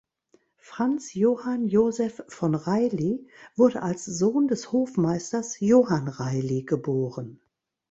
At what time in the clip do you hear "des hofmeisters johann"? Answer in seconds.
4.47-6.07